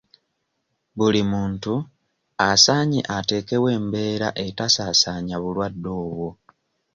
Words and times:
Buli 0.97 1.21
muntu 1.31 1.73
asaanye 2.49 3.01
ateekewo 3.17 3.67
embeera 3.77 4.27
etasaasaanya 4.45 5.35
bulwadde 5.43 5.89
obwo. 6.03 6.29